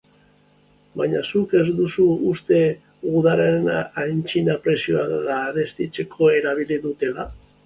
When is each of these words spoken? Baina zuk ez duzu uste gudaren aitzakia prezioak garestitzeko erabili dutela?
Baina 1.01 1.19
zuk 1.31 1.51
ez 1.59 1.65
duzu 1.79 2.05
uste 2.31 2.61
gudaren 3.03 3.69
aitzakia 3.77 4.57
prezioak 4.65 5.15
garestitzeko 5.29 6.33
erabili 6.41 6.81
dutela? 6.89 7.29